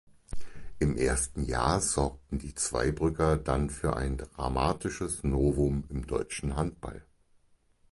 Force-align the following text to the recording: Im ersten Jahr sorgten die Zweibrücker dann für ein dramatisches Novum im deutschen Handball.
Im 0.79 0.97
ersten 0.97 1.43
Jahr 1.45 1.79
sorgten 1.79 2.39
die 2.39 2.55
Zweibrücker 2.55 3.37
dann 3.37 3.69
für 3.69 3.95
ein 3.97 4.17
dramatisches 4.17 5.23
Novum 5.23 5.83
im 5.89 6.07
deutschen 6.07 6.55
Handball. 6.55 7.05